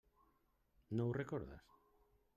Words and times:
No 1.01 1.05
ho 1.05 1.13
recordes? 1.19 1.79